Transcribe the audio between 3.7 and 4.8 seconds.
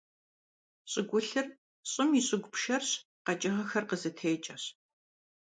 къызытекӀэщ.